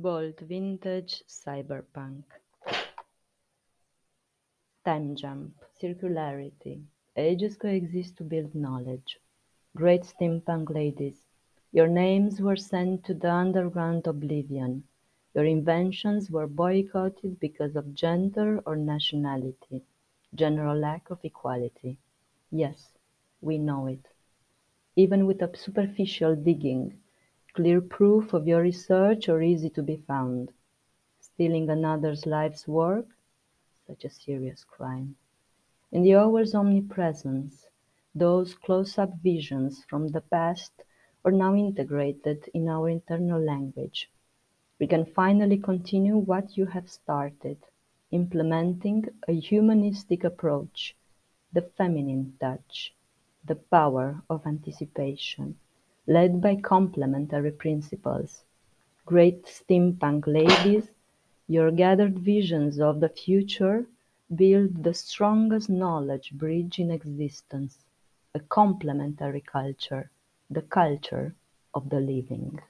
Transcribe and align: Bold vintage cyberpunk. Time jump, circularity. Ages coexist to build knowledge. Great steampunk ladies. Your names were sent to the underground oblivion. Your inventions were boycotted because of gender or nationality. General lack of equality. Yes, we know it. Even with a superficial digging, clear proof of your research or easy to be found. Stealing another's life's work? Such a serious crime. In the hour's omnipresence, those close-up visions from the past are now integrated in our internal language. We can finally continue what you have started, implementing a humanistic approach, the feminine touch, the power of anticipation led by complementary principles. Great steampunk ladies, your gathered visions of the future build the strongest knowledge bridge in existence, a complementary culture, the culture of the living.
Bold 0.00 0.38
vintage 0.38 1.24
cyberpunk. 1.26 2.22
Time 4.84 5.16
jump, 5.16 5.54
circularity. 5.82 6.84
Ages 7.16 7.56
coexist 7.56 8.16
to 8.18 8.22
build 8.22 8.54
knowledge. 8.54 9.18
Great 9.74 10.02
steampunk 10.02 10.70
ladies. 10.70 11.24
Your 11.72 11.88
names 11.88 12.40
were 12.40 12.54
sent 12.54 13.02
to 13.06 13.14
the 13.14 13.32
underground 13.32 14.06
oblivion. 14.06 14.84
Your 15.34 15.46
inventions 15.46 16.30
were 16.30 16.46
boycotted 16.46 17.40
because 17.40 17.74
of 17.74 17.92
gender 17.92 18.62
or 18.66 18.76
nationality. 18.76 19.82
General 20.32 20.78
lack 20.78 21.10
of 21.10 21.18
equality. 21.24 21.98
Yes, 22.52 22.92
we 23.40 23.58
know 23.58 23.88
it. 23.88 24.06
Even 24.94 25.26
with 25.26 25.42
a 25.42 25.56
superficial 25.56 26.36
digging, 26.36 27.00
clear 27.58 27.80
proof 27.80 28.34
of 28.34 28.46
your 28.46 28.62
research 28.62 29.28
or 29.28 29.42
easy 29.42 29.68
to 29.68 29.82
be 29.82 29.96
found. 29.96 30.52
Stealing 31.18 31.68
another's 31.68 32.24
life's 32.24 32.68
work? 32.68 33.06
Such 33.84 34.04
a 34.04 34.10
serious 34.10 34.62
crime. 34.62 35.16
In 35.90 36.04
the 36.04 36.14
hour's 36.14 36.54
omnipresence, 36.54 37.66
those 38.14 38.54
close-up 38.54 39.12
visions 39.24 39.84
from 39.88 40.06
the 40.06 40.20
past 40.20 40.84
are 41.24 41.32
now 41.32 41.56
integrated 41.56 42.48
in 42.54 42.68
our 42.68 42.88
internal 42.88 43.40
language. 43.40 44.08
We 44.78 44.86
can 44.86 45.04
finally 45.04 45.58
continue 45.58 46.16
what 46.16 46.56
you 46.56 46.66
have 46.66 46.88
started, 46.88 47.58
implementing 48.12 49.08
a 49.26 49.32
humanistic 49.32 50.22
approach, 50.22 50.94
the 51.52 51.62
feminine 51.62 52.34
touch, 52.38 52.94
the 53.44 53.56
power 53.56 54.22
of 54.30 54.46
anticipation 54.46 55.58
led 56.08 56.40
by 56.40 56.56
complementary 56.56 57.52
principles. 57.52 58.42
Great 59.06 59.44
steampunk 59.44 60.26
ladies, 60.26 60.90
your 61.46 61.70
gathered 61.70 62.18
visions 62.18 62.80
of 62.80 63.00
the 63.00 63.08
future 63.08 63.86
build 64.34 64.82
the 64.82 64.94
strongest 64.94 65.70
knowledge 65.70 66.32
bridge 66.32 66.80
in 66.80 66.90
existence, 66.90 67.78
a 68.34 68.40
complementary 68.40 69.42
culture, 69.42 70.10
the 70.50 70.62
culture 70.62 71.34
of 71.74 71.90
the 71.90 72.00
living. 72.00 72.60